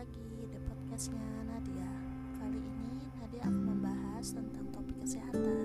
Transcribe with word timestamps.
lagi 0.00 0.48
di 0.48 0.56
podcastnya 0.64 1.44
Nadia. 1.44 1.92
Kali 2.40 2.56
ini 2.56 3.04
Nadia 3.20 3.44
akan 3.44 3.52
membahas 3.68 4.32
tentang 4.32 4.64
topik 4.72 4.96
kesehatan 4.96 5.59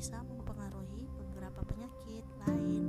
bisa 0.00 0.16
mempengaruhi 0.24 1.12
beberapa 1.12 1.60
penyakit 1.60 2.24
lain. 2.48 2.88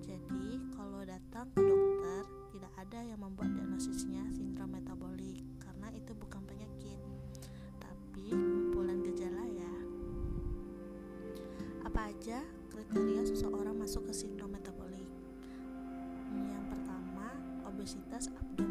Jadi, 0.00 0.56
kalau 0.72 1.04
datang 1.04 1.44
ke 1.52 1.60
dokter, 1.60 2.24
tidak 2.56 2.72
ada 2.72 3.04
yang 3.04 3.20
membuat 3.20 3.52
diagnosisnya 3.52 4.24
sindrom 4.32 4.72
metabolik 4.72 5.44
karena 5.60 5.92
itu 5.92 6.16
bukan 6.16 6.40
penyakit, 6.48 6.96
tapi 7.76 8.32
kumpulan 8.32 9.04
gejala 9.12 9.44
ya. 9.44 9.74
Apa 11.84 12.16
aja 12.16 12.48
kriteria 12.72 13.28
seseorang 13.28 13.76
masuk 13.76 14.08
ke 14.08 14.16
sindrom 14.16 14.56
metabolik? 14.56 15.04
Yang 16.32 16.64
pertama, 16.64 17.28
obesitas 17.68 18.32
abdominal. 18.40 18.69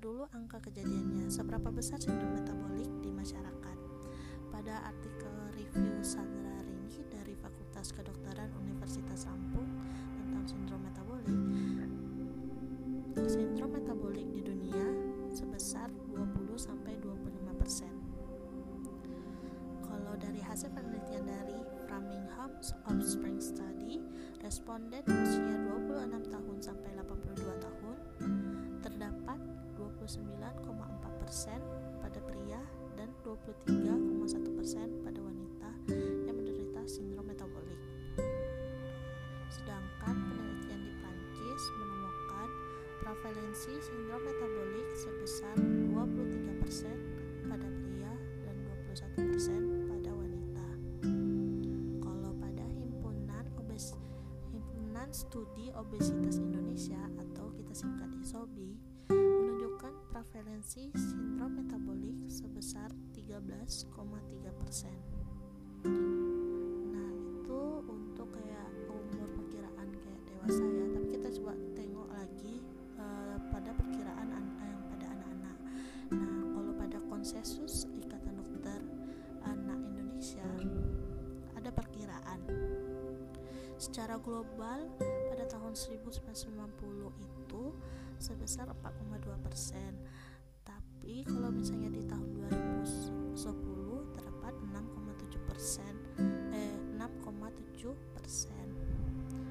Dulu 0.00 0.24
angka 0.32 0.56
kejadiannya. 0.64 1.28
Seberapa 1.28 1.68
besar 1.68 2.00
sindrom 2.00 2.32
metabolik 2.32 2.88
di 3.04 3.12
masyarakat? 3.12 3.78
Pada 4.48 4.80
artikel 4.88 5.28
review 5.52 6.00
Sandra 6.00 6.56
dari 7.12 7.36
Fakultas 7.36 7.92
Kedokteran 7.92 8.48
Universitas 8.56 9.28
Lampung 9.28 9.68
tentang 10.16 10.44
sindrom 10.48 10.80
metabolik, 10.80 11.36
sindrom 13.28 13.76
metabolik 13.76 14.24
di 14.32 14.40
dunia 14.40 14.88
sebesar 15.28 15.92
20 16.16 16.56
sampai 16.56 16.96
25 17.04 17.60
persen. 17.60 17.92
Kalau 19.84 20.16
dari 20.16 20.40
hasil 20.40 20.72
penelitian 20.72 21.28
dari 21.28 21.60
Framingham 21.84 22.56
Offspring 22.88 23.36
Study, 23.36 24.00
responden 24.40 25.04
usia 25.04 25.54
26 25.68 26.32
tahun 26.32 26.56
sampai 26.64 26.90
82 26.96 27.36
tahun 27.36 27.49
terdapat 27.49 27.49
29,4 30.10 31.22
persen 31.22 31.62
pada 32.02 32.18
pria 32.26 32.58
dan 32.98 33.14
23,1 33.22 34.58
persen 34.58 34.90
pada 35.06 35.22
wanita 35.22 35.70
yang 36.26 36.34
menderita 36.34 36.82
sindrom 36.90 37.30
metabolik. 37.30 37.78
Sedangkan 39.54 40.14
penelitian 40.26 40.82
di 40.82 40.92
Prancis 40.98 41.62
menemukan 41.78 42.48
prevalensi 42.98 43.70
sindrom 43.78 44.22
metabolik 44.26 44.88
sebesar 44.98 45.54
23 45.62 46.58
persen 46.58 46.96
pada 47.46 47.70
pria 47.70 48.10
dan 48.42 48.56
21 48.66 49.30
persen 49.30 49.62
pada 49.86 50.10
wanita. 50.10 50.66
Kalau 52.02 52.34
pada 52.34 52.66
himpunan 52.66 53.46
obes 53.62 53.94
himpunan 54.50 55.06
studi 55.14 55.70
obesitas 55.70 56.42
Indonesia 56.42 56.98
atau 57.14 57.54
kita 57.54 57.70
singkat 57.78 58.10
ISOBI 58.18 58.98
prevalensi 60.40 60.88
sindrom 60.96 61.52
metabolik 61.52 62.16
sebesar 62.32 62.88
13,3 63.12 63.92
persen. 64.56 64.96
Nah 66.96 67.12
itu 67.12 67.60
untuk 67.84 68.24
kayak 68.32 68.72
umur 68.88 69.28
perkiraan 69.36 69.92
kayak 70.00 70.20
dewasa 70.24 70.64
ya. 70.64 70.86
Tapi 70.96 71.06
kita 71.12 71.28
coba 71.36 71.52
tengok 71.76 72.08
lagi 72.08 72.56
uh, 72.96 73.36
pada 73.52 73.68
perkiraan 73.76 74.32
an- 74.32 74.56
yang 74.64 74.80
pada 74.88 75.06
anak-anak. 75.12 75.56
Nah 76.08 76.32
kalau 76.56 76.72
pada 76.72 76.98
konsensus 77.04 77.84
Ikatan 78.00 78.40
Dokter 78.40 78.80
Anak 79.44 79.76
Indonesia 79.92 80.48
ada 81.52 81.68
perkiraan 81.68 82.40
secara 83.76 84.16
global 84.16 84.88
pada 85.28 85.44
tahun 85.52 85.76
1990 85.76 86.16
itu 87.28 87.64
sebesar 88.16 88.68
4,2 88.72 89.36
persen 89.44 89.96
tapi 91.20 91.36
kalau 91.36 91.52
misalnya 91.52 91.92
di 91.92 92.00
tahun 92.08 92.48
2010 92.48 93.36
terdapat 94.16 94.56
6,7 94.56 95.52
persen 95.52 95.92
eh 96.48 96.72
6,7 96.96 97.92
persen 98.16 98.66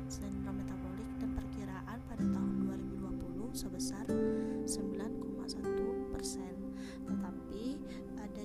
sindrom 0.09 0.65
metabolik 0.65 1.05
dan 1.21 1.29
perkiraan 1.37 2.01
pada 2.09 2.25
tahun 2.25 2.73
2020 2.73 3.53
sebesar 3.53 4.01
9,1 4.09 6.09
persen. 6.09 6.73
Tetapi 7.05 7.77
ada 8.17 8.43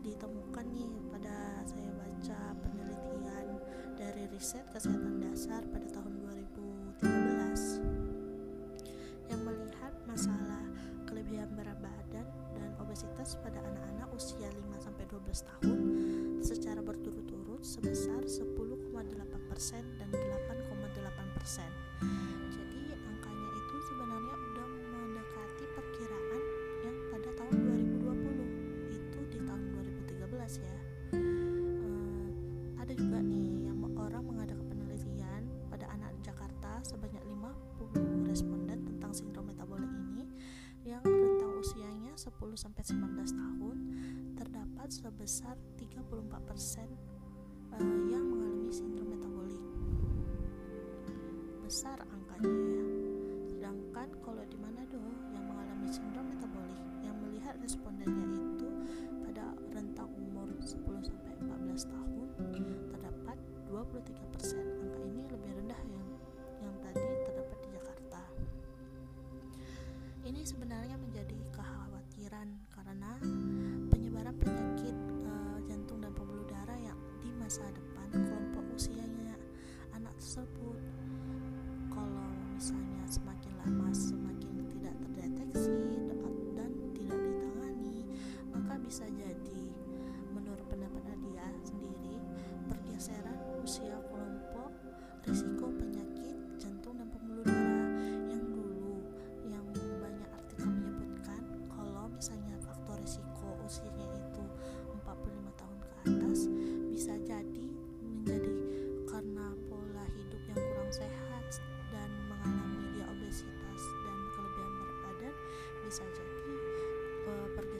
ditemukan 0.00 0.64
nih 0.72 0.96
pada 1.12 1.60
saya 1.68 1.92
baca 1.92 2.56
penelitian 2.56 3.60
dari 4.00 4.24
riset 4.32 4.64
kesehatan 4.72 5.20
dasar 5.20 5.60
pada 5.68 5.92
tahun 5.92 6.24
2013 7.04 9.28
yang 9.28 9.44
melihat 9.44 9.92
masalah 10.08 10.64
kelebihan 11.04 11.52
berat 11.52 11.76
badan 11.76 12.00
dan 12.12 12.41
obesitas 12.92 13.40
pada 13.40 13.56
anak-anak 13.56 14.04
usia 14.12 14.52
5-12 14.52 15.48
tahun 15.48 15.80
secara 16.44 16.84
berturut-turut 16.84 17.64
sebesar 17.64 18.20
10,8% 18.20 18.92
dan 19.96 20.12
8,8%. 20.12 22.41
10-19 42.42 42.90
tahun 43.38 43.76
terdapat 44.34 44.88
sebesar 44.90 45.54
34% 45.78 45.86
eh, 46.82 46.90
yang 48.10 48.24
mengalami 48.26 48.66
sindrom 48.74 49.14
metabolik. 49.14 49.62
Besar 51.62 52.02
angkanya 52.02 52.50
ya. 52.50 52.86
Sedangkan 53.46 54.10
kalau 54.26 54.42
di 54.50 54.58
Manado 54.58 54.98
yang 55.30 55.46
mengalami 55.46 55.86
sindrom 55.86 56.34
metabolik 56.34 56.82
yang 57.06 57.14
melihat 57.22 57.54
respondennya 57.62 58.26
itu 58.34 58.68
pada 59.22 59.54
rentang 59.70 60.10
umur 60.18 60.50
10-14 60.66 61.46
tahun 61.94 62.26
terdapat 62.90 63.38
23% 63.70 64.82
angka 64.82 65.00
ini 65.06 65.22
lebih 65.30 65.50
rendah 65.62 65.82
yang 65.94 66.06
yang 66.58 66.74
tadi 66.82 67.06
terdapat 67.22 67.58
di 67.62 67.68
Jakarta. 67.70 68.22
Ini 70.26 70.42
sebenarnya 70.42 70.98
menjadi 70.98 71.38
karena 72.92 73.16
penyebaran 73.88 74.36
penyakit 74.36 74.92
eh, 75.24 75.58
jantung 75.64 76.04
dan 76.04 76.12
pembuluh 76.12 76.44
darah 76.44 76.76
yang 76.76 77.00
di 77.24 77.32
masa 77.40 77.64
depan 77.72 78.04
kelompok 78.12 78.68
usianya 78.76 79.32
anak 79.96 80.12
tersebut 80.20 80.61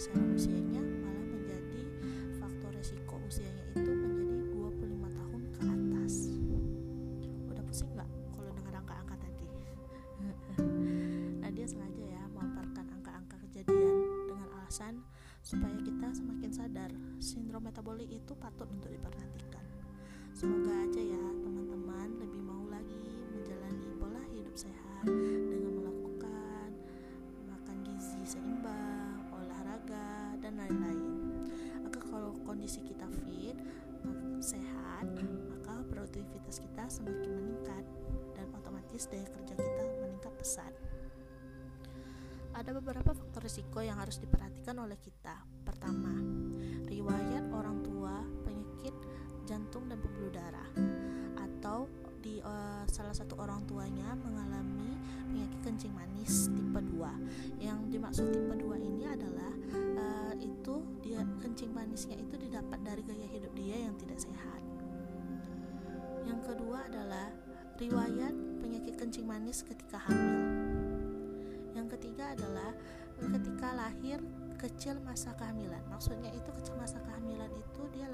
pergeseran 0.02 0.34
usianya 0.34 0.82
malah 0.98 1.26
menjadi 1.30 1.82
faktor 2.42 2.74
resiko 2.74 3.22
usianya 3.22 3.62
itu 3.70 3.86
menjadi 3.86 4.34
25 4.50 4.98
tahun 4.98 5.42
ke 5.54 5.60
atas. 5.62 6.14
Udah 7.46 7.62
pusing 7.62 7.86
nggak 7.94 8.10
kalau 8.34 8.50
dengar 8.50 8.82
angka-angka 8.82 9.14
tadi? 9.22 9.46
Nah 11.38 11.50
dia 11.54 11.66
sengaja 11.70 12.02
ya 12.02 12.22
memaparkan 12.34 12.86
angka-angka 12.98 13.46
kejadian 13.46 13.94
dengan 14.26 14.50
alasan 14.58 15.06
supaya 15.38 15.78
kita 15.78 16.10
semakin 16.10 16.50
sadar. 16.50 16.90
Sindrom 17.22 17.62
metabolik 17.62 18.10
itu 18.10 18.34
patut 18.34 18.66
otomatis 39.02 39.10
daya 39.10 39.34
kerja 39.34 39.54
kita 39.58 39.82
meningkat 39.98 40.32
pesat 40.38 40.72
ada 42.54 42.70
beberapa 42.78 43.10
faktor 43.10 43.42
risiko 43.42 43.82
yang 43.82 43.98
harus 43.98 44.20
diperhatikan 44.20 44.78
oleh 44.78 44.94
kita. 45.00 45.40
Pertama, 45.64 46.12
riwayat 46.86 47.48
orang 47.50 47.82
tua 47.82 48.22
penyakit 48.46 48.92
jantung 49.48 49.88
dan 49.90 49.98
pembuluh 49.98 50.30
darah 50.30 50.68
atau 51.34 51.88
di 52.22 52.38
uh, 52.44 52.84
salah 52.86 53.16
satu 53.16 53.40
orang 53.42 53.66
tuanya 53.66 54.14
mengalami 54.14 54.94
penyakit 55.32 55.60
kencing 55.66 55.90
manis 55.96 56.46
tipe 56.52 56.78
2. 56.78 57.58
Yang 57.64 57.78
dimaksud 57.90 58.26
tipe 58.30 58.54
2 58.54 58.86
ini 58.86 59.04
adalah 59.08 59.52
uh, 59.98 60.34
itu 60.38 60.74
dia 61.02 61.26
kencing 61.42 61.74
manisnya 61.74 62.20
itu 62.20 62.38
didapat 62.38 62.78
dari 62.86 63.02
gaya 63.02 63.26
hidup 63.26 63.50
dia 63.56 63.82
yang 63.82 63.98
tidak 63.98 64.22
sehat. 64.22 64.62
Yang 66.22 66.54
kedua 66.54 66.86
adalah 66.86 67.32
riwayat 67.80 68.51
penyakit 68.62 68.94
kencing 68.94 69.26
manis 69.26 69.66
ketika 69.66 69.98
hamil 70.06 70.62
ketiga 71.92 72.32
adalah 72.32 72.72
ketika 73.20 73.68
lahir 73.76 74.18
kecil 74.56 74.96
masa 75.04 75.36
kehamilan. 75.36 75.84
Maksudnya 75.92 76.32
itu 76.32 76.48
kecil 76.56 76.74
masa 76.80 76.98
kehamilan 77.04 77.52
itu 77.52 77.82
dia 77.92 78.08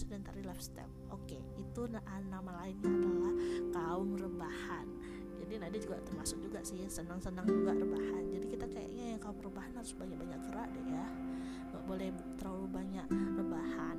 sedentary 0.00 0.40
lifestyle. 0.40 0.88
Oke, 1.12 1.36
itu 1.60 1.80
nama 1.92 2.50
lainnya 2.64 2.88
adalah 2.88 3.34
kaum 3.74 4.16
rebahan. 4.16 4.86
Jadi 5.40 5.52
Nadi 5.60 5.78
juga 5.80 6.00
termasuk 6.04 6.40
juga 6.40 6.60
sih 6.64 6.84
senang-senang 6.88 7.44
juga 7.44 7.76
rebahan. 7.76 8.24
Jadi 8.32 8.46
kita 8.48 8.66
kayaknya 8.68 9.04
yang 9.16 9.20
kaum 9.20 9.36
rebahan 9.40 9.72
harus 9.76 9.92
banyak-banyak 9.92 10.40
gerak 10.48 10.68
deh 10.72 10.86
ya. 10.88 11.06
Gak 11.70 11.84
boleh 11.84 12.08
terlalu 12.40 12.66
banyak 12.70 13.06
rebahan. 13.10 13.98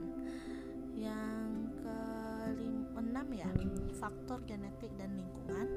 Yang 0.98 1.50
keenam 1.82 3.28
ya, 3.34 3.50
faktor 3.98 4.42
genetik 4.50 4.94
dan 4.98 5.18
lingkungan 5.18 5.68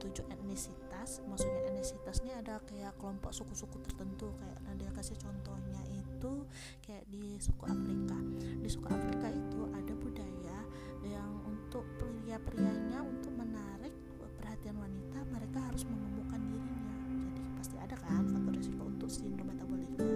tujuh 0.00 0.24
etnisitas 0.32 1.20
maksudnya 1.28 1.60
etnisitas 1.68 2.19
ada 2.40 2.56
kayak 2.64 2.96
kelompok 2.96 3.36
suku-suku 3.36 3.76
tertentu 3.84 4.32
kayak 4.40 4.58
nanti 4.64 4.88
kasih 4.96 5.16
contohnya 5.20 5.84
itu 5.92 6.48
kayak 6.80 7.04
di 7.12 7.36
suku 7.36 7.68
Afrika. 7.68 8.16
Di 8.64 8.68
suku 8.72 8.88
Afrika 8.88 9.28
itu 9.28 9.60
ada 9.76 9.92
budaya 9.92 10.58
yang 11.04 11.30
untuk 11.44 11.84
pria-prianya 12.00 13.04
untuk 13.04 13.36
menarik 13.36 13.92
perhatian 14.40 14.72
wanita 14.80 15.20
mereka 15.28 15.68
harus 15.68 15.84
mengemukkan 15.84 16.40
dirinya. 16.48 16.96
Jadi 17.36 17.50
pasti 17.60 17.76
ada 17.76 17.96
kan 18.00 18.24
faktor 18.24 18.56
risiko 18.56 18.82
untuk 18.88 19.08
sindrom 19.12 19.52
metaboliknya 19.52 20.08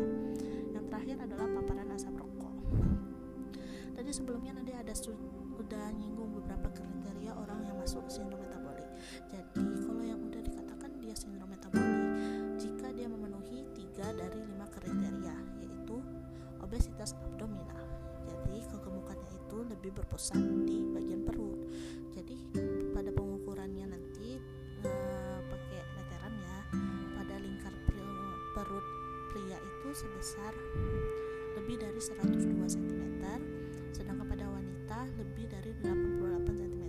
yang 0.73 0.85
terakhir 0.89 1.17
adalah 1.29 1.47
paparan 1.61 1.93
asap 1.93 2.25
rokok. 2.25 2.57
Tadi 4.01 4.11
sebelumnya 4.17 4.57
nanti 4.57 4.73
ada 4.73 4.97
sudah 4.97 5.93
nyinggung 5.93 6.41
beberapa 6.41 6.73
kriteria 6.73 7.37
orang 7.37 7.69
yang 7.69 7.77
masuk 7.77 8.09
sindrom 8.09 8.24
berpusat 20.15 20.39
di 20.63 20.79
bagian 20.95 21.27
perut. 21.27 21.59
Jadi 22.15 22.39
pada 22.95 23.11
pengukurannya 23.11 23.99
nanti 23.99 24.39
uh, 24.87 25.43
pakai 25.43 25.83
meteran 25.99 26.35
ya. 26.39 26.59
Pada 27.19 27.35
lingkar 27.43 27.75
perut 28.55 28.87
pria 29.35 29.59
itu 29.59 29.89
sebesar 29.91 30.55
lebih 31.59 31.83
dari 31.83 31.99
102 31.99 32.47
cm 32.47 33.27
sedangkan 33.91 34.27
pada 34.31 34.47
wanita 34.55 34.99
lebih 35.19 35.51
dari 35.51 35.75
88 35.83 36.63
cm 36.63 36.85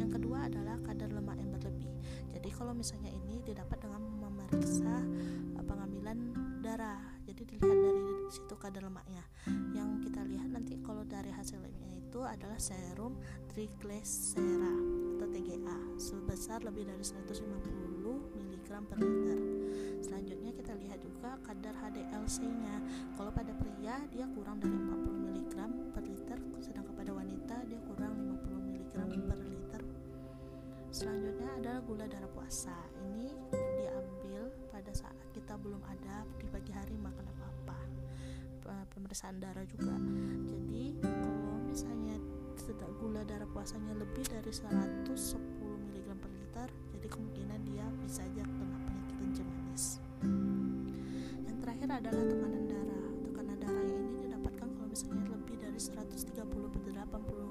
yang 0.00 0.08
kedua 0.08 0.48
adalah 0.48 0.80
kadar 0.80 1.12
lemak 1.12 1.36
yang 1.36 1.52
berlebih. 1.52 1.92
Jadi 2.32 2.48
kalau 2.48 2.72
misalnya 2.72 3.12
ini 3.12 3.44
didapat 3.44 3.76
dengan 3.76 4.00
memeriksa 4.08 5.04
eh, 5.52 5.64
pengambilan 5.68 6.16
darah. 6.64 7.20
Jadi 7.28 7.44
dilihat 7.44 7.76
dari 7.76 8.00
situ 8.32 8.56
kadar 8.56 8.88
lemaknya 8.88 9.20
lihat 10.30 10.48
nanti 10.54 10.78
kalau 10.86 11.02
dari 11.02 11.34
hasil 11.34 11.58
labnya 11.58 11.90
itu 11.98 12.22
adalah 12.22 12.58
serum 12.62 13.18
triglycera 13.50 14.74
atau 15.18 15.26
TGA 15.26 15.78
sebesar 15.98 16.62
lebih 16.62 16.86
dari 16.86 17.02
150 17.02 17.42
mg 18.38 18.68
per 18.86 18.98
liter. 19.02 19.38
Selanjutnya 20.00 20.50
kita 20.54 20.72
lihat 20.78 20.98
juga 21.02 21.36
kadar 21.42 21.74
HDLC 21.76 22.46
nya 22.46 22.76
kalau 23.18 23.34
pada 23.34 23.50
pria 23.58 23.98
dia 24.14 24.26
kurang 24.30 24.62
dari 24.62 24.78
40 24.78 25.28
mg 25.28 25.54
per 25.90 26.04
liter 26.06 26.38
sedangkan 26.62 26.94
pada 26.94 27.12
wanita 27.12 27.56
dia 27.66 27.80
kurang 27.90 28.14
50 28.14 28.70
mg 28.70 28.94
per 29.26 29.38
liter. 29.42 29.82
Selanjutnya 30.94 31.50
adalah 31.58 31.80
gula 31.82 32.06
darah 32.06 32.30
puasa. 32.30 32.74
Ini 33.02 33.30
diambil 33.50 34.50
pada 34.70 34.94
saat 34.94 35.18
kita 35.34 35.58
belum 35.58 35.82
ada 35.86 36.22
di 36.38 36.46
pagi 36.50 36.72
hari 36.74 36.94
makan 36.98 37.39
apa-apa 38.70 38.86
pemeriksaan 38.94 39.42
darah 39.42 39.66
juga. 39.66 39.90
Jadi 40.46 40.94
kalau 41.02 41.58
misalnya 41.66 42.14
sedang 42.54 42.94
gula 43.02 43.26
darah 43.26 43.50
puasanya 43.50 43.98
lebih 43.98 44.22
dari 44.30 44.54
110 44.54 45.10
mg 45.90 46.06
per 46.14 46.30
liter 46.30 46.68
jadi 46.94 47.06
kemungkinan 47.10 47.60
dia 47.66 47.82
bisa 48.06 48.22
aja 48.22 48.46
kena 48.46 48.78
penyakit 48.86 49.16
kencing 49.18 49.48
manis 49.50 49.98
yang 51.50 51.58
terakhir 51.58 51.88
adalah 51.98 52.24
tekanan 52.30 52.64
darah. 52.70 53.06
Tekanan 53.26 53.56
darah 53.58 53.84
ini 53.90 54.30
didapatkan 54.30 54.68
kalau 54.70 54.86
misalnya 54.86 55.24
lebih 55.34 55.56
dari 55.58 55.80
130 55.82 56.30
per 56.70 56.90
85 56.94 57.49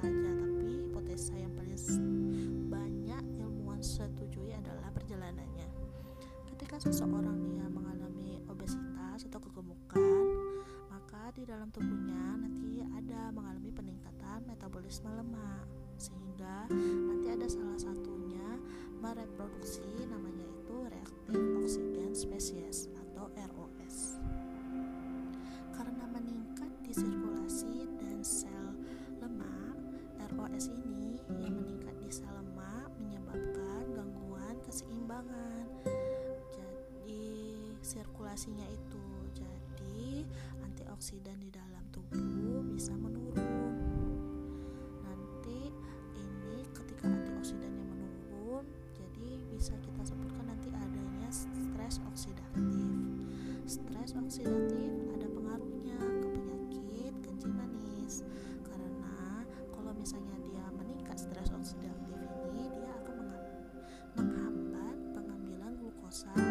beberapa 0.00 0.08
hipotesa 0.08 0.08
aja 0.08 0.32
tapi 0.32 0.64
hipotesa 0.80 1.34
yang 1.36 1.52
paling 1.52 1.76
banyak 2.72 3.22
ilmuwan 3.36 3.80
setujui 3.84 4.52
adalah 4.56 4.88
perjalanannya. 4.96 5.68
Ketika 6.48 6.76
seseorang 6.80 7.36
yang 7.56 7.72
mengalami 7.72 8.40
obesitas 8.48 9.28
atau 9.28 9.40
kegemukan 9.40 10.00
maka 10.88 11.32
di 11.36 11.44
dalam 11.44 11.68
tubuhnya 11.68 12.40
nanti 12.40 12.80
ada 12.96 13.28
mengalami 13.32 13.70
peningkatan 13.72 14.44
metabolisme 14.48 15.08
lemak 15.12 15.68
sehingga 16.00 16.68
nanti 16.72 17.26
ada 17.28 17.46
salah 17.48 17.78
satunya 17.80 18.56
mereproduksi 19.00 19.84
namanya 20.08 20.44
itu 20.48 20.76
reaktif 20.88 21.40
oksigen 21.60 22.12
spesies 22.16 22.88
antioksidan 41.00 41.40
di 41.40 41.48
dalam 41.48 41.80
tubuh 41.96 42.60
bisa 42.76 42.92
menurun. 42.92 43.72
Nanti 45.00 45.72
ini 46.12 46.60
ketika 46.76 47.08
antioksidannya 47.08 47.88
menurun 47.88 48.68
jadi 48.92 49.40
bisa 49.48 49.72
kita 49.80 50.04
sebutkan 50.04 50.44
nanti 50.44 50.68
adanya 50.68 51.32
stres 51.32 52.04
oksidatif. 52.04 52.84
Stres 53.64 54.12
oksidatif 54.12 54.92
ada 55.16 55.24
pengaruhnya 55.32 55.96
ke 56.20 56.28
penyakit 56.36 57.14
kencing 57.24 57.56
manis. 57.56 58.20
Karena 58.68 59.48
kalau 59.72 59.96
misalnya 59.96 60.36
dia 60.44 60.68
meningkat 60.68 61.16
stres 61.16 61.48
oksidatif 61.48 62.12
ini 62.52 62.68
dia 62.76 62.92
akan 63.00 63.16
menghambat 64.20 64.96
pengambilan 65.16 65.80
glukosa. 65.80 66.49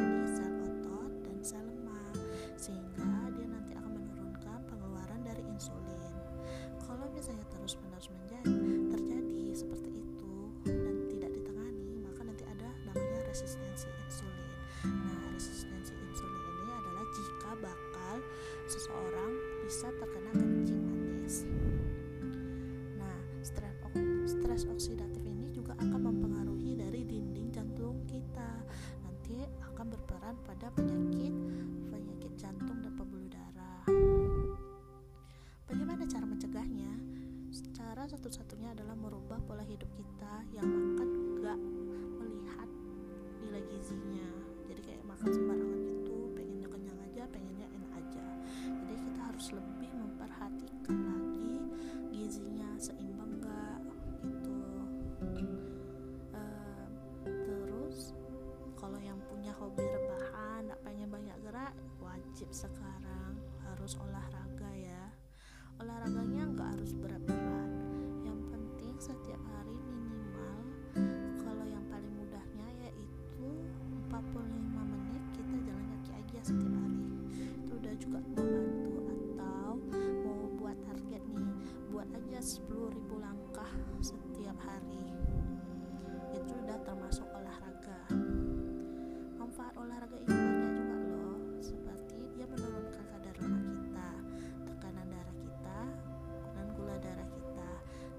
satu-satunya 38.20 38.76
adalah 38.76 39.00
merubah 39.00 39.40
pola 39.48 39.64
hidup 39.64 39.88
kita 39.96 40.44
yang 40.52 40.68
ada 82.39 82.48
10.000 82.48 83.19
langkah 83.19 83.67
setiap 84.00 84.55
hari. 84.63 85.12
Itu 86.31 86.55
sudah 86.55 86.79
termasuk 86.88 87.27
olahraga. 87.36 88.00
Manfaat 89.36 89.75
olahraga 89.75 90.15
ini 90.24 90.31
banyak 90.31 90.72
juga 90.72 90.96
loh 91.03 91.36
seperti 91.60 92.15
dia 92.39 92.48
menurunkan 92.48 93.03
kadar 93.12 93.36
lemak 93.43 93.67
kita 93.75 94.10
tekanan 94.72 95.08
darah 95.12 95.36
kita 95.36 95.79
dan 96.55 96.65
gula 96.79 96.96
darah 97.03 97.27
kita 97.27 97.72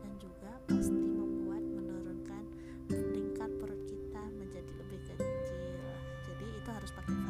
dan 0.05 0.13
juga 0.21 0.53
pasti 0.69 1.01
membuat 1.01 1.65
menurunkan 1.65 2.45
tingkat 2.93 3.51
perut 3.57 3.83
kita 3.89 4.23
menjadi 4.37 4.73
lebih 4.85 5.01
kecil. 5.01 5.81
Jadi 6.29 6.47
itu 6.61 6.69
harus 6.69 6.93
pakai 6.93 7.30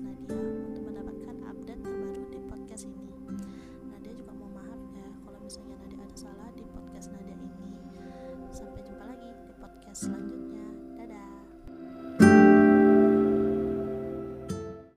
Nadia. 0.00 0.47